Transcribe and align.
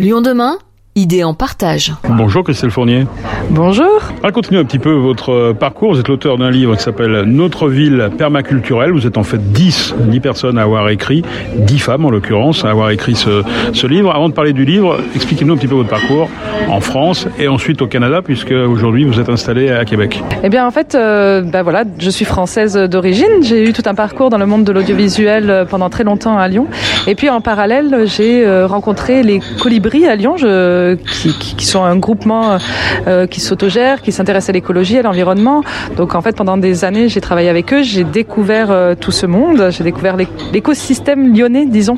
Lyon 0.00 0.22
demain? 0.22 0.69
Idée 1.00 1.24
en 1.24 1.32
partage. 1.32 1.94
Bonjour 2.10 2.44
Christelle 2.44 2.70
Fournier. 2.70 3.06
Bonjour. 3.48 4.02
Racontez-nous 4.22 4.60
un 4.60 4.66
petit 4.66 4.78
peu 4.78 4.92
votre 4.92 5.54
parcours. 5.58 5.94
Vous 5.94 5.98
êtes 5.98 6.08
l'auteur 6.08 6.36
d'un 6.36 6.50
livre 6.50 6.76
qui 6.76 6.82
s'appelle 6.82 7.22
Notre 7.22 7.68
ville 7.68 8.10
permaculturelle. 8.18 8.92
Vous 8.92 9.06
êtes 9.06 9.16
en 9.16 9.22
fait 9.22 9.40
10, 9.50 9.94
10 9.98 10.20
personnes 10.20 10.58
à 10.58 10.62
avoir 10.62 10.90
écrit, 10.90 11.22
10 11.56 11.78
femmes 11.78 12.04
en 12.04 12.10
l'occurrence, 12.10 12.66
à 12.66 12.70
avoir 12.70 12.90
écrit 12.90 13.14
ce, 13.14 13.42
ce, 13.72 13.86
livre. 13.86 14.14
Avant 14.14 14.28
de 14.28 14.34
parler 14.34 14.52
du 14.52 14.66
livre, 14.66 14.98
expliquez-nous 15.14 15.54
un 15.54 15.56
petit 15.56 15.68
peu 15.68 15.74
votre 15.74 15.88
parcours 15.88 16.28
en 16.68 16.80
France 16.80 17.26
et 17.38 17.48
ensuite 17.48 17.80
au 17.80 17.86
Canada, 17.86 18.20
puisque 18.22 18.52
aujourd'hui 18.52 19.04
vous 19.04 19.18
êtes 19.18 19.30
installé 19.30 19.70
à 19.70 19.86
Québec. 19.86 20.22
Eh 20.44 20.50
bien 20.50 20.66
en 20.66 20.70
fait, 20.70 20.94
euh, 20.94 21.40
ben 21.40 21.62
voilà, 21.62 21.84
je 21.98 22.10
suis 22.10 22.26
française 22.26 22.76
d'origine. 22.76 23.42
J'ai 23.42 23.66
eu 23.66 23.72
tout 23.72 23.84
un 23.86 23.94
parcours 23.94 24.28
dans 24.28 24.36
le 24.36 24.44
monde 24.44 24.64
de 24.64 24.72
l'audiovisuel 24.72 25.64
pendant 25.70 25.88
très 25.88 26.04
longtemps 26.04 26.36
à 26.36 26.46
Lyon. 26.46 26.66
Et 27.06 27.14
puis 27.14 27.30
en 27.30 27.40
parallèle, 27.40 28.04
j'ai 28.04 28.46
euh, 28.46 28.66
rencontré 28.66 29.22
les 29.22 29.40
colibris 29.62 30.06
à 30.06 30.14
Lyon. 30.14 30.36
Je 30.36 30.89
qui, 30.96 31.66
sont 31.66 31.84
un 31.84 31.96
groupement 31.96 32.58
euh, 33.06 33.26
qui 33.26 33.40
s'autogère, 33.40 34.02
qui 34.02 34.12
s'intéresse 34.12 34.48
à 34.48 34.52
l'écologie, 34.52 34.98
à 34.98 35.02
l'environnement. 35.02 35.62
Donc 35.96 36.14
en 36.14 36.20
fait, 36.20 36.36
pendant 36.36 36.56
des 36.56 36.84
années, 36.84 37.08
j'ai 37.08 37.20
travaillé 37.20 37.48
avec 37.48 37.72
eux, 37.72 37.82
j'ai 37.82 38.04
découvert 38.04 38.70
euh, 38.70 38.94
tout 38.94 39.12
ce 39.12 39.26
monde, 39.26 39.68
j'ai 39.70 39.84
découvert 39.84 40.16
l'écosystème 40.52 41.34
lyonnais, 41.34 41.66
disons, 41.66 41.96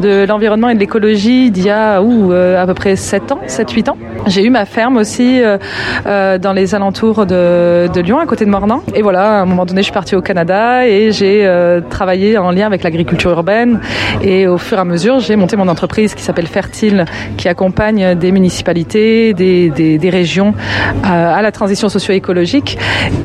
de 0.00 0.24
l'environnement 0.26 0.68
et 0.68 0.74
de 0.74 0.80
l'écologie 0.80 1.50
d'il 1.50 1.64
y 1.64 1.70
a 1.70 2.00
euh, 2.00 2.62
à 2.62 2.66
peu 2.66 2.74
près 2.74 2.96
7 2.96 3.32
ans, 3.32 3.40
7-8 3.46 3.90
ans. 3.90 3.96
J'ai 4.26 4.44
eu 4.44 4.50
ma 4.50 4.64
ferme 4.64 4.96
aussi 4.96 5.42
euh, 5.42 6.38
dans 6.38 6.52
les 6.52 6.74
alentours 6.74 7.26
de, 7.26 7.88
de, 7.92 8.00
Lyon, 8.00 8.18
à 8.18 8.26
côté 8.26 8.44
de 8.44 8.50
Mornan. 8.50 8.82
Et 8.94 9.02
voilà, 9.02 9.38
à 9.38 9.42
un 9.42 9.46
moment 9.46 9.66
donné, 9.66 9.82
je 9.82 9.84
suis 9.84 9.92
partie 9.92 10.16
au 10.16 10.22
Canada 10.22 10.86
et 10.86 11.12
j'ai 11.12 11.48
travaillé 11.90 12.38
en 12.38 12.50
lien 12.50 12.66
avec 12.66 12.82
l'agriculture 12.82 13.30
urbaine. 13.30 13.80
Et 14.22 14.46
au 14.46 14.58
fur 14.58 14.78
et 14.78 14.80
à 14.80 14.84
mesure, 14.84 15.20
j'ai 15.20 15.36
monté 15.36 15.56
mon 15.56 15.68
entreprise 15.68 16.14
qui 16.14 16.22
s'appelle 16.22 16.46
Fertile, 16.46 17.04
qui 17.36 17.48
accompagne 17.48 18.14
des 18.14 18.23
municipalités, 18.32 19.34
des, 19.34 19.70
des, 19.70 19.98
des 19.98 20.10
régions 20.10 20.54
à, 21.02 21.36
à, 21.36 21.42
la 21.42 21.52
transition 21.52 21.88
socio-écologique. 21.88 22.78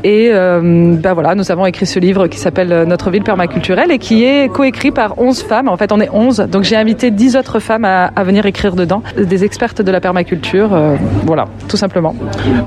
Et 0.04 0.30
euh, 0.32 0.94
ben 0.96 1.14
voilà, 1.14 1.34
nous 1.34 1.50
avons 1.50 1.66
écrit 1.66 1.86
ce 1.86 1.98
livre 1.98 2.26
qui 2.26 2.38
s'appelle 2.38 2.84
Notre 2.86 3.10
ville 3.10 3.22
permaculturelle 3.22 3.90
et 3.90 3.98
qui 3.98 4.24
est 4.24 4.48
coécrit 4.52 4.90
par 4.90 5.18
11 5.18 5.42
femmes. 5.42 5.68
En 5.68 5.76
fait, 5.76 5.92
on 5.92 6.00
est 6.00 6.10
11. 6.10 6.46
Donc 6.50 6.64
j'ai 6.64 6.76
invité 6.76 7.10
10 7.10 7.36
autres 7.36 7.58
femmes 7.58 7.84
à, 7.84 8.06
à, 8.06 8.24
venir 8.24 8.46
écrire 8.46 8.76
dedans, 8.76 9.02
des 9.16 9.44
expertes 9.44 9.82
de 9.82 9.90
la 9.90 10.00
permaculture. 10.00 10.72
Euh, 10.72 10.96
voilà, 11.26 11.46
tout 11.68 11.76
simplement. 11.76 12.14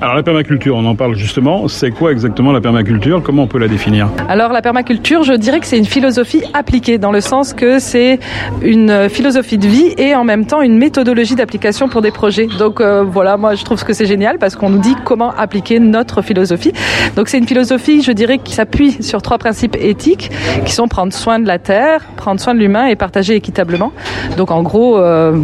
Alors 0.02 0.16
la 0.16 0.24
permaculture, 0.24 0.76
on 0.76 0.86
en 0.86 0.96
parle 0.96 1.16
justement. 1.16 1.68
C'est 1.68 1.92
quoi 1.92 2.12
exactement 2.12 2.52
la 2.52 2.62
permaculture? 2.62 3.22
Comment 3.24 3.44
on 3.44 3.48
peut 3.48 3.60
la 3.60 3.68
définir? 3.68 4.10
Alors 4.28 4.52
la 4.52 4.62
permaculture, 4.62 5.24
je 5.24 5.34
dirais 5.34 5.60
que 5.60 5.66
c'est 5.66 5.78
une 5.78 5.86
philosophie 5.86 6.44
appliquée 6.54 6.98
dans 6.98 7.12
le 7.12 7.22
sens 7.22 7.54
que 7.54 7.80
c'est 7.80 8.20
une 8.62 9.10
philosophie 9.10 9.58
de 9.58 9.68
vie 9.68 9.94
et 9.98 10.16
en 10.16 10.24
même 10.24 10.46
temps 10.46 10.62
une 10.62 10.78
méthodologie 10.78 11.36
d'application 11.36 11.88
pour 11.88 12.02
des 12.02 12.12
projets. 12.12 12.23
Donc 12.58 12.80
euh, 12.80 13.04
voilà, 13.04 13.36
moi 13.36 13.54
je 13.56 13.66
trouve 13.66 13.84
que 13.84 13.92
c'est 13.92 14.06
génial 14.06 14.38
parce 14.38 14.56
qu'on 14.56 14.70
nous 14.70 14.80
dit 14.80 14.96
comment 15.04 15.32
appliquer 15.38 15.80
notre 15.80 16.22
philosophie. 16.22 16.72
Donc 17.18 17.28
c'est 17.28 17.38
une 17.38 17.48
philosophie, 17.48 18.02
je 18.02 18.14
dirais, 18.14 18.38
qui 18.38 18.54
s'appuie 18.54 19.04
sur 19.04 19.22
trois 19.22 19.38
principes 19.38 19.76
éthiques 19.78 20.32
qui 20.64 20.72
sont 20.72 20.88
prendre 20.88 21.12
soin 21.12 21.40
de 21.40 21.48
la 21.48 21.60
terre, 21.60 22.00
prendre 22.16 22.40
soin 22.40 22.54
de 22.54 22.60
l'humain 22.60 22.86
et 22.86 22.96
partager 22.96 23.36
équitablement. 23.36 23.92
Donc 24.38 24.52
en 24.52 24.64
gros, 24.64 24.98
euh, 24.98 25.38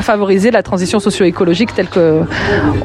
favoriser 0.00 0.50
la 0.50 0.62
transition 0.62 1.00
socio-écologique 1.00 1.74
telle 1.74 1.88
que 1.88 2.22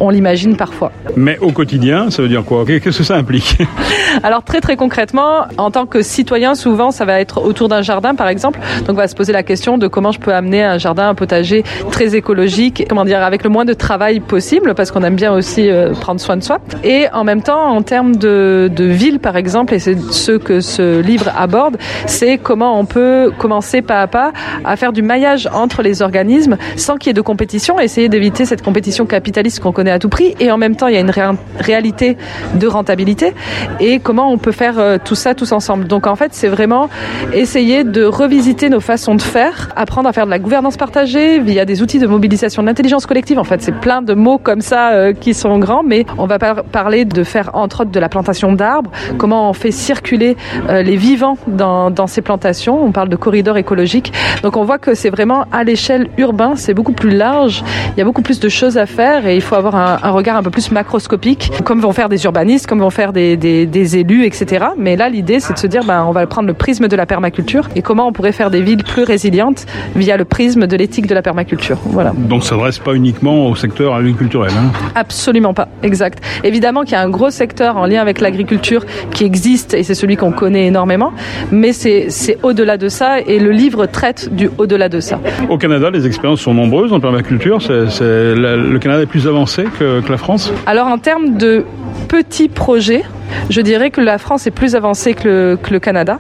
on 0.02 0.10
l'imagine 0.10 0.58
parfois. 0.58 0.92
Mais 1.16 1.38
au 1.40 1.52
quotidien, 1.52 2.10
ça 2.10 2.22
veut 2.22 2.28
dire 2.28 2.44
quoi? 2.44 2.66
Qu'est-ce 2.66 2.98
que 2.98 3.04
ça 3.04 3.16
implique? 3.16 3.58
Alors 4.24 4.44
très 4.44 4.60
très 4.60 4.76
concrètement, 4.76 5.46
en 5.58 5.72
tant 5.72 5.86
que 5.86 6.02
citoyen, 6.02 6.54
souvent 6.54 6.92
ça 6.92 7.06
va 7.06 7.22
être 7.22 7.42
autour 7.42 7.70
d'un 7.70 7.82
jardin 7.82 8.14
par 8.14 8.28
exemple. 8.28 8.60
Donc 8.80 8.90
on 8.90 8.94
va 8.94 9.08
se 9.08 9.16
poser 9.16 9.32
la 9.32 9.44
question 9.44 9.78
de 9.78 9.88
comment 9.88 10.12
je 10.12 10.20
peux 10.20 10.34
amener 10.34 10.64
un 10.64 10.78
jardin, 10.78 11.08
un 11.08 11.16
potager 11.16 11.64
très 11.92 12.14
écologique, 12.16 12.86
comment 12.90 13.06
dire, 13.06 13.21
avec 13.24 13.44
le 13.44 13.50
moins 13.50 13.66
de 13.66 13.74
travail 13.74 14.20
possible, 14.20 14.74
parce 14.76 14.92
qu'on 14.92 15.04
aime 15.04 15.16
bien 15.16 15.34
aussi 15.34 15.70
euh, 15.70 15.94
prendre 15.94 16.20
soin 16.20 16.38
de 16.38 16.44
soi. 16.44 16.60
Et 16.84 17.08
en 17.14 17.24
même 17.24 17.42
temps, 17.42 17.64
en 17.70 17.82
termes 17.82 18.16
de, 18.16 18.70
de 18.74 18.86
ville 18.86 19.20
par 19.20 19.36
exemple, 19.36 19.74
et 19.74 19.80
c'est 19.80 20.00
ce 20.12 20.34
que 20.34 20.62
ce 20.62 21.02
livre 21.02 21.32
aborde, 21.38 21.78
c'est 22.06 22.38
comment 22.38 22.80
on 22.80 22.86
peut 22.86 23.32
commencer 23.38 23.82
pas 23.82 24.02
à 24.02 24.08
pas 24.08 24.32
à 24.66 24.76
faire 24.76 24.94
du 24.94 25.02
maillage 25.02 25.48
entre 25.54 25.82
les 25.82 26.02
organismes 26.02 26.58
sans 26.76 26.98
qu'il 26.98 27.10
y 27.10 27.12
ait 27.12 27.14
de 27.14 27.22
compétition, 27.22 27.80
essayer 27.80 28.10
d'éviter 28.10 28.46
cette 28.46 28.62
compétition 28.62 29.06
capitaliste 29.06 29.60
qu'on 29.60 29.72
connaît 29.72 29.92
à 29.92 30.00
tout 30.00 30.10
prix. 30.10 30.36
Et 30.40 30.52
en 30.52 30.58
même 30.58 30.76
temps, 30.76 30.88
il 30.88 30.96
y 30.96 30.98
a 30.98 31.02
une 31.02 31.10
ré 31.10 31.22
réalité 31.60 32.18
de 32.56 32.68
rentabilité. 32.68 33.34
Et 33.80 34.00
comment 34.00 34.32
on 34.32 34.38
peut 34.38 34.52
faire 34.52 34.80
euh, 34.80 34.98
tout 35.04 35.16
ça 35.16 35.36
tous 35.36 35.52
ensemble. 35.52 35.86
Donc 35.86 36.08
en 36.08 36.16
fait, 36.16 36.34
c'est 36.34 36.48
vraiment 36.48 36.90
essayer 37.34 37.84
de 37.84 38.04
revisiter 38.04 38.70
nos 38.70 38.80
façons 38.80 39.16
de 39.16 39.22
faire, 39.22 39.70
apprendre 39.76 40.10
à 40.10 40.14
faire 40.14 40.26
de 40.26 40.32
la 40.32 40.40
gouvernance 40.40 40.78
partagée 40.78 41.40
via 41.40 41.66
des 41.66 41.82
outils 41.82 42.00
de 42.00 42.08
mobilisation 42.08 42.62
de 42.62 42.68
l'intelligence 42.68 43.06
collective. 43.12 43.40
En 43.40 43.44
fait, 43.44 43.62
c'est 43.62 43.76
plein 43.76 44.02
de 44.02 44.14
mots 44.14 44.38
comme 44.38 44.62
ça 44.62 44.92
euh, 44.92 45.12
qui 45.12 45.34
sont 45.34 45.60
grands, 45.60 45.84
mais 45.84 46.06
on 46.18 46.28
va 46.28 46.40
par 46.40 46.64
parler 46.64 47.04
de 47.04 47.26
faire 47.26 47.50
entre 47.56 47.82
autres 47.82 47.92
de 47.92 48.00
la 48.00 48.08
plantation 48.08 48.54
d'arbres, 48.54 48.90
comment 49.18 49.50
on 49.50 49.54
fait 49.54 49.72
circuler 49.72 50.38
euh, 50.70 50.82
les 50.82 50.96
vivants 50.96 51.38
dans, 51.46 52.08
ces 52.08 52.22
plantations. 52.22 52.82
On 52.82 52.94
parle 52.94 53.10
de 53.10 53.18
corridors 53.18 53.58
écologiques. 53.58 54.14
Donc 54.44 54.56
on 54.56 54.64
voit 54.64 54.78
que 54.78 54.94
c'est 54.94 55.10
vraiment 55.10 55.44
à 55.52 55.66
l'échelle 55.66 56.08
urbaine, 56.18 56.56
c'est 56.56 56.74
beaucoup 56.74 56.94
plus 56.94 57.10
large. 57.10 57.66
Il 57.90 58.00
y 58.00 58.02
a 58.02 58.06
beaucoup 58.06 58.22
plus 58.22 58.40
de 58.40 58.48
choses 58.48 58.78
à 58.78 58.86
faire 58.86 59.28
et 59.28 59.36
il 59.36 59.42
faut 59.42 59.56
avoir 59.56 59.76
un, 59.76 60.12
regard 60.12 60.38
un 60.38 60.44
peu 60.44 60.50
plus 60.50 60.72
macroscopique, 60.72 61.52
comme 61.66 61.82
vont 61.82 61.92
faire 61.92 62.08
des 62.08 62.24
urbanistes, 62.24 62.66
comme 62.66 62.80
vont 62.80 62.90
faire 62.90 63.12
des, 63.12 63.36
des, 63.36 63.98
élus, 63.98 64.24
etc. 64.24 64.68
Mais 64.78 64.96
là, 64.96 65.10
l'idée, 65.10 65.42
c'est 65.42 65.54
de 65.54 65.60
se 65.60 65.68
dire, 65.68 65.84
ben, 65.84 66.06
on 66.08 66.12
va 66.12 66.26
prendre 66.28 66.48
le 66.48 66.54
prisme 66.54 66.88
de 66.88 66.96
la 66.96 67.06
permaculture 67.06 67.68
et 67.76 67.82
comment 67.82 68.08
on 68.08 68.14
pourrait 68.14 68.32
faire 68.32 68.52
des 68.52 68.62
villes 68.62 68.86
plus 68.86 69.04
résilientes 69.04 69.66
via 69.98 70.16
le 70.16 70.24
prisme 70.24 70.66
de 70.66 70.78
l'éthique 70.78 71.08
de 71.08 71.14
la 71.14 71.22
permaculture. 71.22 71.78
Voilà. 71.84 72.14
Donc 72.16 72.46
ça 72.46 72.56
ne 72.56 72.62
reste 72.62 72.84
pas 72.84 72.94
uniquement 73.02 73.48
au 73.48 73.56
secteur 73.56 73.96
agriculturel. 73.96 74.52
Hein 74.56 74.72
Absolument 74.96 75.54
pas, 75.54 75.68
exact. 75.82 76.24
Évidemment 76.44 76.84
qu'il 76.84 76.94
y 76.94 76.96
a 76.96 77.02
un 77.02 77.10
gros 77.10 77.32
secteur 77.32 77.78
en 77.78 77.88
lien 77.88 78.00
avec 78.00 78.22
l'agriculture 78.22 78.86
qui 79.12 79.24
existe 79.24 79.74
et 79.74 79.82
c'est 79.84 79.96
celui 79.96 80.18
qu'on 80.18 80.32
connaît 80.32 80.68
énormément, 80.68 81.12
mais 81.52 81.74
c'est 81.74 82.38
au-delà 82.44 82.78
de 82.78 82.90
ça 82.90 83.20
et 83.20 83.40
le 83.40 83.52
livre 83.52 83.88
traite 83.88 84.34
du 84.34 84.50
au-delà 84.60 84.88
de 84.88 85.00
ça. 85.00 85.20
Au 85.50 85.58
Canada, 85.58 85.90
les 85.90 86.06
expériences 86.06 86.42
sont 86.42 86.54
nombreuses 86.54 86.94
en 86.94 87.00
permaculture. 87.00 87.62
C 87.62 87.74
est, 87.74 87.90
c 87.90 88.04
est, 88.04 88.36
le 88.36 88.80
Canada 88.80 89.02
est 89.02 89.08
plus 89.08 89.28
avancé 89.28 89.64
que, 89.80 90.02
que 90.02 90.12
la 90.12 90.18
France 90.18 90.54
Alors 90.68 90.88
en 90.88 91.00
termes 91.00 91.38
de 91.38 91.66
petits 92.08 92.50
projets, 92.50 93.04
je 93.50 93.62
dirais 93.62 93.90
que 93.90 94.02
la 94.02 94.18
France 94.18 94.48
est 94.48 94.52
plus 94.52 94.76
avancée 94.76 95.14
que 95.14 95.58
le, 95.70 95.80
Canada. 95.80 96.20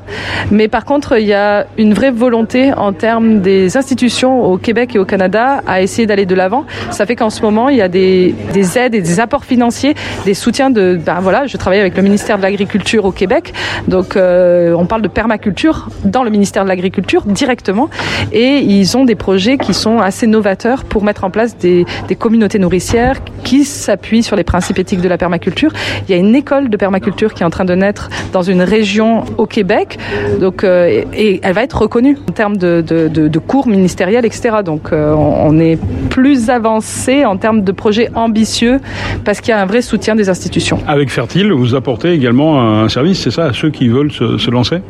Mais 0.49 0.67
par 0.67 0.85
contre, 0.85 1.19
il 1.19 1.27
y 1.27 1.33
a 1.33 1.67
une 1.77 1.93
vraie 1.93 2.11
volonté 2.11 2.73
en 2.73 2.93
termes 2.93 3.41
des 3.41 3.77
institutions 3.77 4.43
au 4.43 4.57
Québec 4.57 4.95
et 4.95 4.99
au 4.99 5.05
Canada 5.05 5.61
à 5.67 5.81
essayer 5.81 6.07
d'aller 6.07 6.25
de 6.25 6.35
l'avant. 6.35 6.65
Ça 6.89 7.05
fait 7.05 7.15
qu'en 7.15 7.29
ce 7.29 7.41
moment, 7.41 7.69
il 7.69 7.77
y 7.77 7.81
a 7.81 7.87
des, 7.87 8.33
des, 8.53 8.77
aides 8.77 8.95
et 8.95 9.01
des 9.01 9.19
apports 9.19 9.45
financiers, 9.45 9.93
des 10.25 10.33
soutiens 10.33 10.69
de... 10.69 10.99
Ben 11.03 11.19
voilà, 11.19 11.45
je 11.45 11.57
travaille 11.57 11.79
avec 11.79 11.95
le 11.95 12.03
ministère 12.03 12.37
de 12.37 12.41
l'Agriculture 12.41 13.05
au 13.05 13.11
Québec. 13.11 13.53
Donc, 13.87 14.15
euh, 14.15 14.73
on 14.73 14.85
parle 14.85 15.01
de 15.01 15.07
permaculture 15.07 15.89
dans 16.03 16.23
le 16.23 16.29
ministère 16.29 16.63
de 16.63 16.69
l'Agriculture 16.69 17.23
directement. 17.25 17.89
Et 18.31 18.57
ils 18.59 18.97
ont 18.97 19.05
des 19.05 19.15
projets 19.15 19.57
qui 19.57 19.73
sont 19.73 19.99
assez 19.99 20.27
novateurs 20.27 20.85
pour 20.85 21.03
mettre 21.03 21.23
en 21.23 21.29
place 21.29 21.57
des, 21.57 21.85
des 22.07 22.15
communautés 22.15 22.59
nourricières 22.59 23.17
qui 23.43 23.63
s'appuient 23.65 24.23
sur 24.23 24.35
les 24.35 24.43
principes 24.43 24.79
éthiques 24.79 25.01
de 25.01 25.09
la 25.09 25.17
permaculture. 25.17 25.71
Il 26.07 26.11
y 26.11 26.13
a 26.13 26.17
une 26.17 26.35
école 26.35 26.69
de 26.69 26.77
permaculture 26.77 27.00
culture 27.01 27.33
qui 27.33 27.43
est 27.43 27.45
en 27.45 27.49
train 27.49 27.65
de 27.65 27.75
naître 27.75 28.09
dans 28.31 28.41
une 28.41 28.61
région 28.61 29.23
au 29.37 29.45
Québec. 29.45 29.97
Donc, 30.39 30.63
euh, 30.63 31.03
et, 31.13 31.39
elle 31.43 31.53
va 31.53 31.63
être 31.63 31.81
reconnue 31.81 32.17
en 32.29 32.31
termes 32.31 32.57
de, 32.57 32.83
de, 32.85 33.07
de, 33.07 33.27
de 33.27 33.39
cours 33.39 33.67
ministériels, 33.67 34.25
etc. 34.25 34.57
Donc, 34.63 34.93
euh, 34.93 35.13
on 35.13 35.59
est 35.59 35.77
plus 36.09 36.49
avancé 36.49 37.25
en 37.25 37.37
termes 37.37 37.63
de 37.63 37.71
projets 37.71 38.09
ambitieux 38.15 38.79
parce 39.25 39.41
qu'il 39.41 39.49
y 39.49 39.53
a 39.53 39.61
un 39.61 39.65
vrai 39.65 39.81
soutien 39.81 40.15
des 40.15 40.29
institutions. 40.29 40.79
Avec 40.87 41.09
Fertile, 41.09 41.51
vous 41.51 41.75
apportez 41.75 42.11
également 42.11 42.61
un 42.61 42.89
service, 42.89 43.21
c'est 43.21 43.31
ça, 43.31 43.45
à 43.45 43.53
ceux 43.53 43.69
qui 43.69 43.89
veulent 43.89 44.11
se, 44.11 44.37
se 44.37 44.51
lancer? 44.51 44.81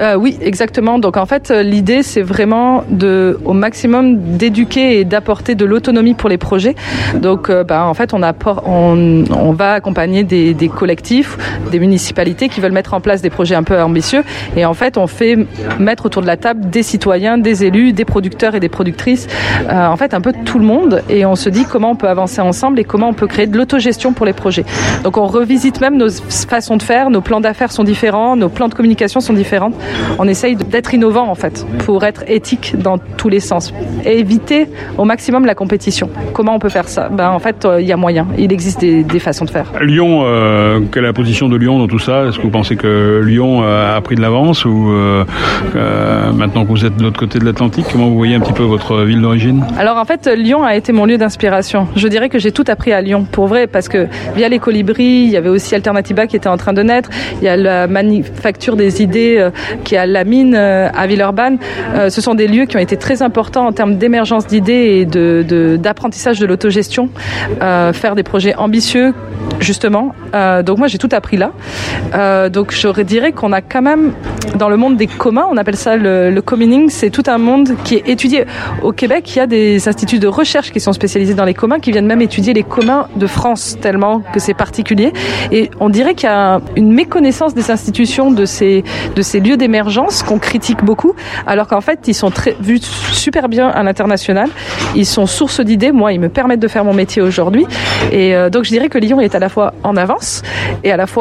Euh, 0.00 0.16
Oui, 0.16 0.38
exactement. 0.40 0.98
Donc, 0.98 1.16
en 1.16 1.26
fait, 1.26 1.50
l'idée, 1.50 2.02
c'est 2.02 2.22
vraiment 2.22 2.84
de, 2.90 3.38
au 3.44 3.52
maximum 3.52 4.36
d'éduquer 4.36 5.00
et 5.00 5.04
d'apporter 5.04 5.54
de 5.54 5.64
l'autonomie 5.64 6.14
pour 6.14 6.28
les 6.28 6.38
projets. 6.38 6.74
Donc, 7.14 7.50
bah, 7.50 7.84
en 7.86 7.94
fait, 7.94 8.14
on, 8.14 8.22
apporte, 8.22 8.64
on, 8.66 9.24
on 9.30 9.52
va 9.52 9.72
accompagner 9.72 10.24
des, 10.24 10.54
des 10.54 10.68
collectifs 10.68 11.36
des 11.70 11.78
municipalités 11.78 12.48
qui 12.48 12.60
veulent 12.60 12.72
mettre 12.72 12.94
en 12.94 13.00
place 13.00 13.22
des 13.22 13.30
projets 13.30 13.54
un 13.54 13.62
peu 13.62 13.80
ambitieux. 13.80 14.22
Et 14.56 14.64
en 14.64 14.74
fait, 14.74 14.96
on 14.96 15.06
fait 15.06 15.36
mettre 15.78 16.06
autour 16.06 16.22
de 16.22 16.26
la 16.26 16.36
table 16.36 16.70
des 16.70 16.82
citoyens, 16.82 17.38
des 17.38 17.64
élus, 17.64 17.92
des 17.92 18.04
producteurs 18.04 18.54
et 18.54 18.60
des 18.60 18.68
productrices, 18.68 19.26
euh, 19.68 19.86
en 19.86 19.96
fait, 19.96 20.14
un 20.14 20.20
peu 20.20 20.32
tout 20.44 20.58
le 20.58 20.64
monde. 20.64 21.02
Et 21.08 21.26
on 21.26 21.34
se 21.36 21.48
dit 21.48 21.64
comment 21.64 21.90
on 21.90 21.96
peut 21.96 22.08
avancer 22.08 22.40
ensemble 22.40 22.78
et 22.78 22.84
comment 22.84 23.08
on 23.08 23.14
peut 23.14 23.26
créer 23.26 23.46
de 23.46 23.56
l'autogestion 23.56 24.12
pour 24.12 24.26
les 24.26 24.32
projets. 24.32 24.64
Donc, 25.04 25.16
on 25.16 25.26
revisite 25.26 25.80
même 25.80 25.96
nos 25.96 26.10
façons 26.48 26.76
de 26.76 26.82
faire, 26.82 27.10
nos 27.10 27.20
plans 27.20 27.40
d'affaires 27.40 27.72
sont 27.72 27.84
différents, 27.84 28.36
nos 28.36 28.48
plans 28.48 28.68
de 28.68 28.74
communication 28.74 29.20
sont 29.20 29.32
différents. 29.32 29.72
On 30.18 30.28
essaye 30.28 30.56
d'être 30.56 30.94
innovant, 30.94 31.28
en 31.28 31.34
fait, 31.34 31.66
pour 31.84 32.04
être 32.04 32.24
éthique 32.28 32.74
dans 32.78 32.98
tous 32.98 33.28
les 33.28 33.40
sens 33.40 33.72
et 34.04 34.18
éviter 34.18 34.68
au 34.96 35.04
maximum 35.04 35.44
la 35.44 35.54
compétition. 35.54 36.10
Comment 36.32 36.54
on 36.54 36.58
peut 36.58 36.68
faire 36.68 36.88
ça? 36.88 37.08
Ben, 37.08 37.30
En 37.30 37.38
fait, 37.38 37.56
il 37.64 37.68
euh, 37.70 37.80
y 37.80 37.92
a 37.92 37.96
moyen. 37.96 38.26
Il 38.38 38.52
existe 38.52 38.80
des, 38.80 39.02
des 39.04 39.18
façons 39.18 39.44
de 39.44 39.50
faire. 39.50 39.66
Lyon, 39.80 40.22
euh, 40.24 40.80
quelle 40.92 41.04
est 41.04 41.08
la 41.08 41.12
position 41.12 41.47
de 41.48 41.56
Lyon 41.56 41.78
dans 41.78 41.88
tout 41.88 41.98
ça 41.98 42.26
Est-ce 42.26 42.38
que 42.38 42.42
vous 42.42 42.50
pensez 42.50 42.76
que 42.76 43.22
Lyon 43.24 43.62
a 43.62 44.00
pris 44.00 44.14
de 44.14 44.20
l'avance 44.20 44.64
ou 44.64 44.92
maintenant 46.32 46.64
que 46.64 46.70
vous 46.70 46.84
êtes 46.84 46.96
de 46.96 47.02
l'autre 47.02 47.18
côté 47.18 47.38
de 47.38 47.44
l'Atlantique, 47.44 47.86
comment 47.90 48.08
vous 48.08 48.16
voyez 48.16 48.34
un 48.34 48.40
petit 48.40 48.52
peu 48.52 48.62
votre 48.62 49.02
ville 49.02 49.20
d'origine? 49.20 49.64
Alors 49.78 49.96
en 49.96 50.04
fait, 50.04 50.26
Lyon 50.26 50.64
a 50.64 50.76
été 50.76 50.92
mon 50.92 51.06
lieu 51.06 51.18
d'inspiration. 51.18 51.88
Je 51.96 52.08
dirais 52.08 52.28
que 52.28 52.38
j'ai 52.38 52.52
tout 52.52 52.64
appris 52.68 52.92
à 52.92 53.00
Lyon, 53.00 53.26
pour 53.30 53.46
vrai, 53.46 53.66
parce 53.66 53.88
que 53.88 54.06
via 54.36 54.48
les 54.48 54.58
colibris, 54.58 55.24
il 55.24 55.30
y 55.30 55.36
avait 55.36 55.48
aussi 55.48 55.74
Alternativa 55.74 56.26
qui 56.26 56.36
était 56.36 56.48
en 56.48 56.56
train 56.56 56.72
de 56.72 56.82
naître. 56.82 57.10
Il 57.40 57.44
y 57.44 57.48
a 57.48 57.56
la 57.56 57.86
manufacture 57.86 58.76
des 58.76 59.02
idées 59.02 59.48
qui 59.84 59.94
est 59.94 59.98
à 59.98 60.06
la 60.06 60.24
mine 60.24 60.54
à 60.54 61.06
Villeurbanne. 61.06 61.58
ce 62.08 62.20
sont 62.20 62.34
des 62.34 62.48
lieux 62.48 62.66
qui 62.66 62.76
ont 62.76 62.80
été 62.80 62.96
très 62.96 63.22
importants 63.22 63.66
en 63.66 63.72
termes 63.72 63.96
d'émergence 63.96 64.46
d'idées 64.46 65.06
et 65.12 65.78
d'apprentissage 65.78 66.38
de, 66.38 66.46
l'autogestion. 66.46 67.08
faire 67.60 68.14
des 68.14 68.22
projets 68.22 68.54
ambitieux 68.56 69.14
justement. 69.60 70.14
Euh, 70.34 70.62
donc 70.62 70.78
moi 70.78 70.88
j'ai 70.88 70.98
tout 70.98 71.08
appris 71.12 71.27
là. 71.36 71.52
Euh, 72.14 72.48
donc 72.48 72.72
je 72.72 72.88
dirais 73.02 73.32
qu'on 73.32 73.52
a 73.52 73.60
quand 73.60 73.82
même 73.82 74.12
dans 74.56 74.68
le 74.68 74.76
monde 74.76 74.96
des 74.96 75.06
communs, 75.06 75.46
on 75.50 75.56
appelle 75.56 75.76
ça 75.76 75.96
le, 75.96 76.30
le 76.30 76.42
communing, 76.42 76.88
c'est 76.90 77.10
tout 77.10 77.22
un 77.26 77.38
monde 77.38 77.70
qui 77.84 77.96
est 77.96 78.08
étudié. 78.08 78.44
Au 78.82 78.92
Québec, 78.92 79.30
il 79.34 79.38
y 79.38 79.40
a 79.40 79.46
des 79.46 79.88
instituts 79.88 80.18
de 80.18 80.26
recherche 80.26 80.72
qui 80.72 80.80
sont 80.80 80.92
spécialisés 80.92 81.34
dans 81.34 81.44
les 81.44 81.54
communs, 81.54 81.78
qui 81.78 81.92
viennent 81.92 82.06
même 82.06 82.22
étudier 82.22 82.54
les 82.54 82.62
communs 82.62 83.08
de 83.16 83.26
France, 83.26 83.76
tellement 83.80 84.20
que 84.32 84.40
c'est 84.40 84.54
particulier. 84.54 85.12
Et 85.52 85.70
on 85.80 85.88
dirait 85.88 86.14
qu'il 86.14 86.28
y 86.28 86.32
a 86.32 86.60
une 86.76 86.92
méconnaissance 86.92 87.54
des 87.54 87.70
institutions 87.70 88.30
de 88.30 88.44
ces, 88.44 88.82
lieux 89.34 89.56
d'émergence 89.56 90.22
qu'on 90.22 90.38
critique 90.38 90.84
beaucoup, 90.84 91.14
alors 91.46 91.66
qu'en 91.66 91.80
fait 91.80 92.00
ils 92.06 92.14
sont 92.14 92.32
vus 92.60 92.80
super 93.12 93.48
bien 93.48 93.68
à 93.68 93.82
l'international. 93.82 94.48
Ils 94.94 95.06
sont 95.06 95.26
source 95.26 95.60
d'idées. 95.60 95.92
Moi, 95.92 96.12
ils 96.12 96.20
me 96.20 96.28
permettent 96.28 96.60
de 96.60 96.68
faire 96.68 96.84
mon 96.84 96.94
métier 96.94 97.22
aujourd'hui. 97.22 97.66
Et 98.12 98.34
euh, 98.34 98.50
donc 98.50 98.64
je 98.64 98.70
dirais 98.70 98.88
que 98.88 98.98
Lyon 98.98 99.20
est 99.20 99.34
à 99.34 99.38
la 99.38 99.48
fois 99.48 99.74
en 99.82 99.96
avance 99.96 100.42
et 100.84 100.92
à 100.92 100.96
la 100.96 101.06
fois 101.06 101.17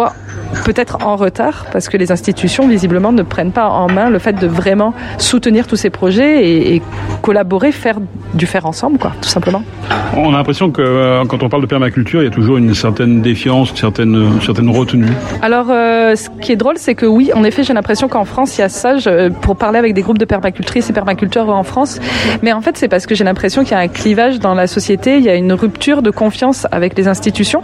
peut-être 0.63 1.05
en 1.05 1.15
retard 1.15 1.65
parce 1.71 1.89
que 1.89 1.97
les 1.97 2.11
institutions 2.11 2.67
visiblement 2.67 3.11
ne 3.11 3.23
prennent 3.23 3.51
pas 3.51 3.69
en 3.69 3.89
main 3.89 4.09
le 4.09 4.19
fait 4.19 4.33
de 4.33 4.47
vraiment 4.47 4.93
soutenir 5.17 5.67
tous 5.67 5.75
ces 5.75 5.89
projets 5.89 6.43
et, 6.45 6.75
et 6.75 6.81
collaborer, 7.21 7.71
faire 7.71 7.99
du 8.33 8.45
faire 8.45 8.65
ensemble, 8.65 8.97
quoi, 8.97 9.11
tout 9.21 9.29
simplement. 9.29 9.63
On 10.15 10.33
a 10.33 10.37
l'impression 10.37 10.71
que 10.71 10.81
euh, 10.81 11.25
quand 11.25 11.43
on 11.43 11.49
parle 11.49 11.61
de 11.61 11.67
permaculture, 11.67 12.21
il 12.21 12.25
y 12.25 12.27
a 12.27 12.31
toujours 12.31 12.57
une 12.57 12.73
certaine 12.73 13.21
défiance, 13.21 13.71
une 13.71 13.77
certaine, 13.77 14.15
une 14.15 14.41
certaine 14.41 14.69
retenue. 14.69 15.11
Alors, 15.41 15.67
euh, 15.69 16.15
ce 16.15 16.29
qui 16.41 16.51
est 16.51 16.55
drôle, 16.55 16.75
c'est 16.77 16.95
que 16.95 17.05
oui, 17.05 17.31
en 17.33 17.43
effet, 17.43 17.63
j'ai 17.63 17.73
l'impression 17.73 18.07
qu'en 18.07 18.25
France, 18.25 18.57
il 18.57 18.61
y 18.61 18.63
a 18.63 18.69
ça. 18.69 18.97
Je, 18.97 19.29
pour 19.29 19.55
parler 19.55 19.79
avec 19.79 19.93
des 19.93 20.01
groupes 20.01 20.17
de 20.17 20.25
permacultrices 20.25 20.89
et 20.89 20.93
permaculteurs 20.93 21.49
en 21.49 21.63
France, 21.63 21.99
mais 22.41 22.53
en 22.53 22.61
fait, 22.61 22.77
c'est 22.77 22.87
parce 22.87 23.05
que 23.05 23.15
j'ai 23.15 23.23
l'impression 23.23 23.63
qu'il 23.63 23.71
y 23.71 23.75
a 23.75 23.79
un 23.79 23.87
clivage 23.87 24.39
dans 24.39 24.53
la 24.53 24.67
société, 24.67 25.17
il 25.17 25.23
y 25.23 25.29
a 25.29 25.35
une 25.35 25.53
rupture 25.53 26.01
de 26.01 26.11
confiance 26.11 26.67
avec 26.71 26.97
les 26.97 27.07
institutions, 27.07 27.63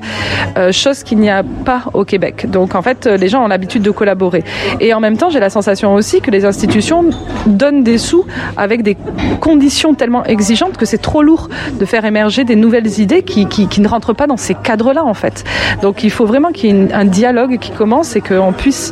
euh, 0.58 0.72
chose 0.72 1.04
qu'il 1.04 1.20
n'y 1.20 1.30
a 1.30 1.44
pas 1.66 1.84
au 1.94 2.04
Québec. 2.04 2.23
Donc, 2.48 2.75
en 2.75 2.81
fait, 2.81 3.06
les 3.06 3.28
gens 3.28 3.44
ont 3.44 3.48
l'habitude 3.48 3.81
de 3.81 3.92
collaborer. 3.92 4.44
Et 4.80 4.94
en 4.94 5.00
même 5.00 5.18
temps, 5.18 5.30
j'ai 5.30 5.40
la 5.40 5.50
sensation 5.50 5.94
aussi 5.94 6.22
que 6.22 6.31
les 6.31 6.46
institutions 6.46 7.06
donnent 7.46 7.84
des 7.84 7.98
sous 7.98 8.25
avec 8.58 8.84
des 8.84 8.98
conditions 9.40 9.94
tellement 9.94 10.24
exigeantes 10.24 10.78
que 10.78 10.86
c'est 10.86 11.02
trop 11.02 11.22
lourd 11.22 11.50
de 11.80 11.86
faire 11.86 12.06
émerger 12.06 12.44
des 12.44 12.56
nouvelles 12.56 13.00
idées 13.00 13.24
qui, 13.24 13.81
ne 13.81 13.88
rentrent 13.88 14.14
pas 14.14 14.28
dans 14.28 14.38
ces 14.38 14.56
cadres-là, 14.56 15.04
en 15.04 15.14
fait. 15.14 15.44
Donc, 15.81 16.04
il 16.04 16.12
faut 16.12 16.25
vraiment 16.25 16.52
qu'il 16.52 16.75
y 16.75 16.80
ait 16.80 16.94
un 16.94 17.06
dialogue 17.06 17.58
qui 17.60 17.72
commence 17.72 18.16
et 18.16 18.22
qu'on 18.22 18.54
puisse, 18.54 18.92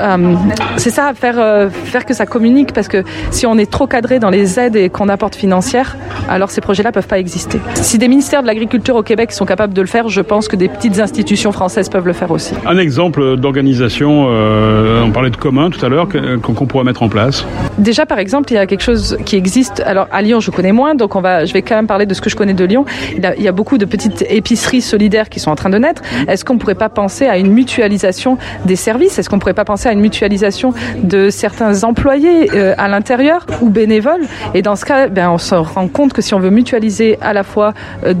euh, 0.00 0.34
c'est 0.76 0.90
ça, 0.90 1.12
faire, 1.14 1.38
euh, 1.38 1.68
faire 1.70 2.04
que 2.04 2.14
ça 2.14 2.26
communique, 2.26 2.72
parce 2.72 2.88
que 2.88 3.04
si 3.30 3.46
on 3.46 3.56
est 3.58 3.70
trop 3.70 3.86
cadré 3.86 4.18
dans 4.18 4.30
les 4.30 4.58
aides 4.58 4.76
et 4.76 4.88
qu'on 4.88 5.08
apporte 5.08 5.36
financières, 5.36 5.96
alors 6.28 6.50
ces 6.50 6.60
projets-là 6.60 6.92
peuvent 6.92 7.06
pas 7.06 7.18
exister. 7.18 7.60
Si 7.74 7.98
des 7.98 8.08
ministères 8.08 8.42
de 8.42 8.46
l'agriculture 8.46 8.96
au 8.96 9.02
Québec 9.02 9.32
sont 9.32 9.46
capables 9.46 9.74
de 9.74 9.80
le 9.80 9.86
faire, 9.86 10.08
je 10.08 10.20
pense 10.20 10.48
que 10.48 10.56
des 10.56 10.68
petites 10.68 10.98
institutions 10.98 11.52
françaises 11.52 11.88
peuvent 11.88 12.06
le 12.06 12.12
faire 12.12 12.30
aussi. 12.30 12.54
Un 12.64 12.78
exemple 12.78 13.36
d'organisation, 13.36 14.28
euh, 14.30 15.02
on 15.04 15.10
parlait 15.10 15.30
de 15.30 15.36
commun 15.36 15.70
tout 15.70 15.84
à 15.84 15.88
l'heure, 15.88 16.08
qu'on 16.42 16.66
pourrait 16.66 16.84
mettre 16.84 17.02
en 17.02 17.08
place. 17.08 17.46
Déjà, 17.78 18.06
par 18.06 18.18
exemple, 18.18 18.50
il 18.52 18.54
y 18.54 18.58
a 18.58 18.66
quelque 18.66 18.82
chose 18.82 19.18
qui 19.24 19.36
existe. 19.36 19.80
Alors 19.84 20.08
à 20.10 20.22
Lyon, 20.22 20.40
je 20.40 20.50
connais 20.50 20.72
moins, 20.72 20.94
donc 20.94 21.14
on 21.16 21.20
va, 21.20 21.44
je 21.44 21.52
vais 21.52 21.62
quand 21.62 21.76
même 21.76 21.86
parler 21.86 22.06
de 22.06 22.14
ce 22.14 22.20
que 22.20 22.30
je 22.30 22.36
connais 22.36 22.54
de 22.54 22.64
Lyon. 22.64 22.84
Il 23.16 23.42
y 23.42 23.48
a, 23.48 23.52
beaucoup 23.52 23.78
de 23.78 23.84
petites 23.84 24.24
épiceries 24.28 24.82
solidaires 24.82 25.28
qui 25.28 25.40
sont 25.40 25.50
en 25.50 25.54
train 25.54 25.70
de 25.70 25.78
naître. 25.78 26.02
Est-ce 26.28 26.44
qu'on 26.44 26.58
pourrait 26.58 26.74
pas 26.74 26.88
penser 26.88 27.26
à 27.26 27.38
une 27.38 27.52
mutualisation 27.52 28.38
des 28.64 28.76
services? 28.76 29.18
Est-ce 29.18 29.30
qu'on 29.30 29.38
pourrait 29.38 29.54
pas 29.54 29.64
penser 29.64 29.88
à 29.88 29.92
une 29.92 30.00
mutualisation 30.00 30.74
de 31.02 31.30
certains 31.30 31.84
employés 31.84 32.50
euh, 32.54 32.74
à 32.78 32.88
l'intérieur 32.88 33.46
ou 33.60 33.70
bénévoles? 33.70 34.26
Et 34.54 34.62
dans 34.62 34.76
ce 34.76 34.84
cas, 34.84 35.08
ben, 35.08 35.30
on 35.30 35.38
se 35.38 35.54
rend 35.54 35.88
compte 35.88 36.12
que 36.12 36.22
si 36.22 36.34
on 36.34 36.40
veut 36.40 36.50
mutualiser 36.50 37.18
à 37.20 37.32
la 37.32 37.44
fois 37.44 37.72
euh, 38.04 38.14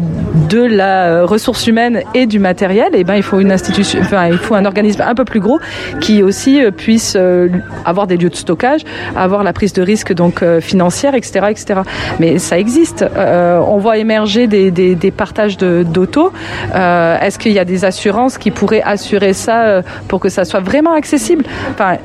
de 0.48 0.62
la 0.62 1.24
ressource 1.24 1.66
humaine 1.66 2.02
et 2.14 2.26
du 2.26 2.38
matériel, 2.38 2.94
et 2.94 3.00
eh 3.00 3.04
ben 3.04 3.14
il 3.14 3.22
faut 3.22 3.40
une 3.40 3.52
institution, 3.52 4.00
il 4.30 4.38
faut 4.38 4.54
un 4.54 4.64
organisme 4.64 5.02
un 5.02 5.14
peu 5.14 5.24
plus 5.24 5.40
gros 5.40 5.60
qui 6.00 6.22
aussi 6.22 6.62
euh, 6.62 6.70
puisse 6.70 7.14
euh, 7.16 7.48
avoir 7.84 8.06
des 8.06 8.16
lieux 8.16 8.30
de 8.30 8.36
stockage, 8.36 8.82
avoir 9.16 9.42
la 9.42 9.52
prise 9.52 9.72
de 9.72 9.82
risque 9.82 10.12
donc 10.12 10.42
euh, 10.42 10.60
financière, 10.60 11.14
etc., 11.14 11.46
etc. 11.50 11.80
Mais 12.20 12.38
ça 12.38 12.58
existe. 12.58 13.04
On 13.16 13.78
voit 13.78 13.98
émerger 13.98 14.46
des, 14.46 15.10
partages 15.16 15.56
d'auto. 15.56 16.32
Est-ce 16.74 17.38
qu'il 17.38 17.52
y 17.52 17.58
a 17.58 17.64
des 17.64 17.84
assurances 17.84 18.38
qui 18.38 18.50
pourraient 18.50 18.82
assurer 18.82 19.32
ça 19.32 19.82
pour 20.08 20.20
que 20.20 20.28
ça 20.28 20.44
soit 20.44 20.60
vraiment 20.60 20.92
accessible? 20.92 21.44
Enfin, 21.70 21.96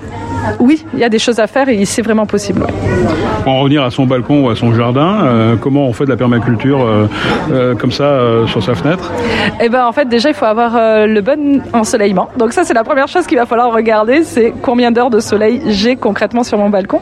oui, 0.59 0.85
il 0.94 1.00
y 1.00 1.03
a 1.03 1.09
des 1.09 1.19
choses 1.19 1.39
à 1.39 1.47
faire 1.47 1.69
et 1.69 1.85
c'est 1.85 2.01
vraiment 2.01 2.25
possible. 2.25 2.65
Pour 3.43 3.53
en 3.53 3.59
revenir 3.61 3.83
à 3.83 3.89
son 3.89 4.05
balcon 4.05 4.45
ou 4.45 4.49
à 4.49 4.55
son 4.55 4.71
jardin, 4.71 5.25
euh, 5.25 5.55
comment 5.55 5.88
on 5.88 5.93
fait 5.93 6.05
de 6.05 6.11
la 6.11 6.15
permaculture 6.15 6.85
euh, 6.85 7.07
euh, 7.51 7.73
comme 7.73 7.91
ça 7.91 8.19
sur 8.45 8.61
sa 8.61 8.75
fenêtre 8.75 9.11
Eh 9.59 9.67
ben 9.67 9.83
en 9.85 9.91
fait 9.91 10.07
déjà 10.07 10.29
il 10.29 10.35
faut 10.35 10.45
avoir 10.45 10.73
le 11.07 11.21
bon 11.21 11.63
ensoleillement. 11.73 12.29
Donc 12.38 12.53
ça 12.53 12.63
c'est 12.63 12.75
la 12.75 12.83
première 12.83 13.07
chose 13.07 13.25
qu'il 13.25 13.39
va 13.39 13.47
falloir 13.47 13.73
regarder, 13.73 14.23
c'est 14.23 14.53
combien 14.61 14.91
d'heures 14.91 15.09
de 15.09 15.19
soleil 15.19 15.61
j'ai 15.67 15.95
concrètement 15.95 16.43
sur 16.43 16.59
mon 16.59 16.69
balcon. 16.69 17.01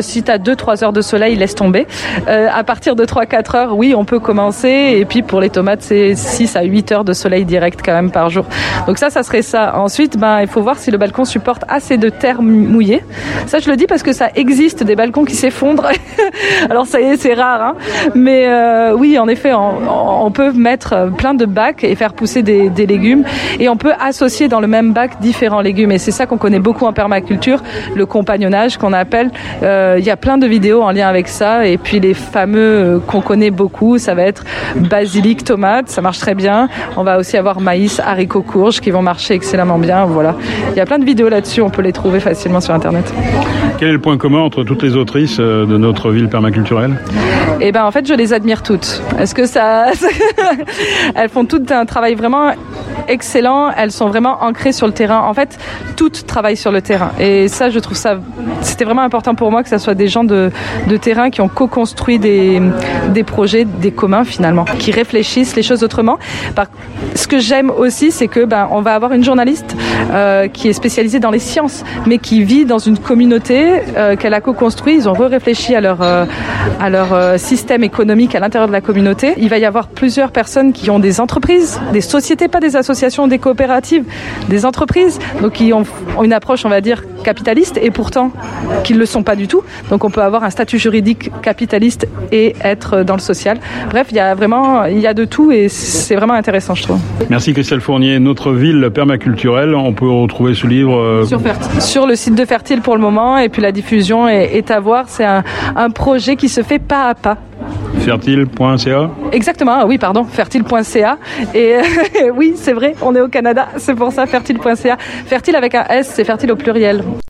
Si 0.00 0.22
tu 0.22 0.30
as 0.30 0.38
2-3 0.38 0.84
heures 0.84 0.92
de 0.92 1.00
soleil, 1.00 1.36
laisse 1.36 1.54
tomber. 1.54 1.86
À 2.26 2.64
partir 2.64 2.94
de 2.94 3.04
3-4 3.04 3.56
heures, 3.56 3.76
oui, 3.76 3.94
on 3.96 4.04
peut 4.04 4.20
commencer. 4.20 4.96
Et 4.98 5.06
puis 5.06 5.22
pour 5.22 5.40
les 5.40 5.50
tomates, 5.50 5.82
c'est 5.82 6.14
6 6.14 6.54
à 6.56 6.64
8 6.64 6.92
heures 6.92 7.04
de 7.04 7.14
soleil 7.14 7.46
direct 7.46 7.80
quand 7.82 7.94
même 7.94 8.10
par 8.10 8.28
jour. 8.28 8.44
Donc 8.86 8.98
ça, 8.98 9.08
ça 9.08 9.22
serait 9.22 9.42
ça. 9.42 9.78
Ensuite, 9.78 10.18
ben, 10.18 10.42
il 10.42 10.48
faut 10.48 10.60
voir 10.60 10.76
si 10.76 10.90
le 10.90 10.98
balcon 10.98 11.24
supporte 11.24 11.64
assez 11.68 11.96
de 11.96 12.10
terre 12.10 12.42
mouillée. 12.42 13.02
Ça, 13.46 13.58
je 13.58 13.70
le 13.70 13.76
dis 13.76 13.86
parce 13.86 14.02
que 14.02 14.12
ça 14.12 14.28
existe 14.34 14.84
des 14.84 14.96
balcons 14.96 15.24
qui 15.24 15.34
s'effondrent. 15.34 15.61
Alors 16.70 16.86
ça 16.86 17.00
y 17.00 17.04
est, 17.04 17.16
c'est 17.16 17.34
rare. 17.34 17.62
Hein 17.62 17.74
Mais 18.14 18.46
euh, 18.46 18.94
oui, 18.96 19.18
en 19.18 19.28
effet, 19.28 19.52
on, 19.54 20.30
peut 20.30 20.52
mettre 20.52 21.10
plein 21.16 21.34
de 21.34 21.44
bacs 21.44 21.84
et 21.84 21.94
faire 21.94 22.14
pousser 22.14 22.42
des, 22.42 22.70
légumes. 22.86 23.24
Et 23.60 23.68
on 23.68 23.76
peut 23.76 23.92
associer 24.00 24.48
dans 24.48 24.60
le 24.60 24.66
même 24.66 24.92
bac 24.92 25.20
différents 25.20 25.60
légumes. 25.60 25.92
Et 25.92 25.98
c'est 25.98 26.10
ça 26.10 26.26
qu'on 26.26 26.38
connaît 26.38 26.58
beaucoup 26.58 26.86
en 26.86 26.92
permaculture, 26.92 27.62
le 27.94 28.06
compagnonnage 28.06 28.76
qu'on 28.76 28.92
appelle. 28.92 29.30
Euh, 29.62 29.96
il 29.98 30.04
y 30.04 30.10
a 30.10 30.16
plein 30.16 30.38
de 30.38 30.46
vidéos 30.46 30.82
en 30.82 30.90
lien 30.90 31.08
avec 31.08 31.28
ça. 31.28 31.66
Et 31.66 31.76
puis 31.76 32.00
les 32.00 32.14
fameux 32.14 32.58
euh, 32.58 32.98
qu'on 32.98 33.20
connaît 33.20 33.50
beaucoup, 33.50 33.98
ça 33.98 34.14
va 34.14 34.22
être 34.22 34.44
basilic, 34.76 35.44
tomate, 35.44 35.88
ça 35.88 36.00
marche 36.00 36.18
très 36.18 36.34
bien. 36.34 36.68
On 36.96 37.04
va 37.04 37.18
aussi 37.18 37.36
avoir 37.36 37.60
maïs, 37.60 38.00
haricots, 38.00 38.42
courges 38.42 38.80
qui 38.80 38.90
vont 38.90 39.02
marcher 39.02 39.34
excellemment 39.34 39.78
bien. 39.78 40.06
Voilà. 40.06 40.34
Il 40.70 40.76
y 40.76 40.80
a 40.80 40.86
plein 40.86 40.98
de 40.98 41.04
vidéos 41.04 41.28
là-dessus, 41.28 41.60
on 41.60 41.70
peut 41.70 41.82
les 41.82 41.92
trouver 41.92 42.20
facilement 42.20 42.60
sur 42.60 42.74
Internet. 42.74 43.12
Quel 43.78 43.88
est 43.88 43.92
le 43.92 44.00
point 44.00 44.16
commun 44.16 44.40
entre 44.40 44.64
toutes 44.64 44.82
les 44.82 44.96
autrices 44.96 45.38
de 45.66 45.76
notre 45.76 46.10
ville 46.10 46.28
permaculturelle 46.28 46.96
Eh 47.60 47.72
ben 47.72 47.84
en 47.84 47.90
fait, 47.90 48.06
je 48.06 48.14
les 48.14 48.32
admire 48.32 48.62
toutes. 48.62 49.02
Est-ce 49.18 49.34
que 49.34 49.46
ça 49.46 49.92
elles 51.14 51.28
font 51.28 51.44
toutes 51.44 51.70
un 51.70 51.84
travail 51.86 52.14
vraiment 52.14 52.52
excellent, 53.08 53.70
elles 53.76 53.92
sont 53.92 54.08
vraiment 54.08 54.42
ancrées 54.42 54.72
sur 54.72 54.86
le 54.86 54.92
terrain. 54.92 55.22
En 55.28 55.34
fait, 55.34 55.58
toutes 55.96 56.26
travaillent 56.26 56.56
sur 56.56 56.72
le 56.72 56.82
terrain. 56.82 57.10
Et 57.18 57.48
ça, 57.48 57.70
je 57.70 57.78
trouve 57.78 57.96
ça, 57.96 58.18
c'était 58.60 58.84
vraiment 58.84 59.02
important 59.02 59.34
pour 59.34 59.50
moi 59.50 59.62
que 59.62 59.68
ce 59.68 59.78
soit 59.78 59.94
des 59.94 60.08
gens 60.08 60.24
de, 60.24 60.50
terrain 61.00 61.30
qui 61.30 61.40
ont 61.40 61.48
co-construit 61.48 62.18
des, 62.18 62.60
projets, 63.26 63.64
des 63.64 63.90
communs 63.90 64.24
finalement, 64.24 64.64
qui 64.78 64.90
réfléchissent 64.90 65.56
les 65.56 65.62
choses 65.62 65.82
autrement. 65.82 66.18
Ce 67.14 67.26
que 67.26 67.38
j'aime 67.38 67.70
aussi, 67.70 68.10
c'est 68.10 68.28
que 68.28 68.44
ben, 68.44 68.68
on 68.70 68.80
va 68.80 68.94
avoir 68.94 69.12
une 69.12 69.24
journaliste 69.24 69.76
euh, 70.10 70.48
qui 70.48 70.68
est 70.68 70.72
spécialisée 70.72 71.18
dans 71.18 71.30
les 71.30 71.38
sciences, 71.38 71.84
mais 72.06 72.18
qui 72.18 72.42
vit 72.42 72.64
dans 72.64 72.78
une 72.78 72.98
communauté 72.98 73.82
euh, 73.96 74.16
qu'elle 74.16 74.34
a 74.34 74.40
co-construit. 74.40 74.94
Ils 74.94 75.08
ont 75.08 75.12
réfléchi 75.12 75.74
à 75.74 75.80
leur, 75.80 76.00
euh, 76.02 77.38
système 77.38 77.84
économique 77.84 78.34
à 78.34 78.40
l'intérieur 78.40 78.68
de 78.68 78.72
la 78.72 78.80
communauté. 78.80 79.34
Il 79.36 79.48
va 79.48 79.58
y 79.58 79.64
avoir 79.64 79.88
plusieurs 79.88 80.30
personnes 80.30 80.72
qui 80.72 80.90
ont 80.90 80.98
des 80.98 81.20
entreprises, 81.20 81.80
des 81.92 82.00
sociétés, 82.00 82.48
pas 82.48 82.60
des 82.60 82.76
des 83.28 83.38
coopératives, 83.38 84.04
des 84.48 84.64
entreprises, 84.64 85.18
donc 85.40 85.52
qui 85.52 85.72
ont 85.72 85.84
une 86.22 86.32
approche, 86.32 86.64
on 86.64 86.68
va 86.68 86.80
dire, 86.80 87.04
capitaliste, 87.22 87.78
et 87.80 87.90
pourtant 87.90 88.30
qui 88.84 88.94
ne 88.94 88.98
le 88.98 89.06
sont 89.06 89.22
pas 89.22 89.36
du 89.36 89.46
tout. 89.48 89.62
Donc 89.90 90.04
on 90.04 90.10
peut 90.10 90.22
avoir 90.22 90.44
un 90.44 90.50
statut 90.50 90.78
juridique 90.78 91.30
capitaliste 91.42 92.08
et 92.30 92.54
être 92.62 93.02
dans 93.02 93.14
le 93.14 93.20
social. 93.20 93.58
Bref, 93.90 94.08
il 94.10 94.16
y 94.16 94.20
a 94.20 94.34
vraiment, 94.34 94.84
il 94.84 94.98
y 94.98 95.06
a 95.06 95.14
de 95.14 95.24
tout 95.24 95.52
et 95.52 95.68
c'est 95.68 96.16
vraiment 96.16 96.34
intéressant, 96.34 96.74
je 96.74 96.82
trouve. 96.82 96.98
Merci 97.30 97.52
Christelle 97.52 97.80
Fournier. 97.80 98.18
Notre 98.18 98.52
ville 98.52 98.90
permaculturelle, 98.92 99.74
on 99.74 99.92
peut 99.92 100.10
retrouver 100.10 100.54
ce 100.54 100.66
livre 100.66 100.96
euh... 100.96 101.24
sur, 101.24 101.40
sur, 101.80 102.06
le 102.06 102.16
site 102.16 102.34
de 102.34 102.44
Fertile 102.44 102.80
pour 102.80 102.94
le 102.96 103.02
moment 103.02 103.38
et 103.38 103.48
puis 103.48 103.62
la 103.62 103.72
diffusion 103.72 104.28
est, 104.28 104.56
est 104.56 104.70
à 104.70 104.80
voir. 104.80 105.04
C'est 105.08 105.24
un, 105.24 105.44
un 105.76 105.90
projet 105.90 106.36
qui 106.36 106.48
se 106.48 106.62
fait 106.62 106.78
pas 106.80 107.08
à 107.08 107.14
pas 107.14 107.38
Fertile.ca 108.00 109.10
Exactement, 109.32 109.84
oui, 109.86 109.98
pardon, 109.98 110.24
fertile.ca. 110.24 111.18
Et 111.54 111.76
oui, 112.34 112.54
c'est 112.56 112.72
vrai, 112.72 112.94
on 113.02 113.14
est 113.14 113.20
au 113.20 113.28
Canada, 113.28 113.68
c'est 113.76 113.94
pour 113.94 114.12
ça, 114.12 114.26
fertile.ca. 114.26 114.96
Fertile 115.26 115.56
avec 115.56 115.74
un 115.74 115.84
S, 115.88 116.10
c'est 116.14 116.24
fertile 116.24 116.52
au 116.52 116.56
pluriel. 116.56 117.04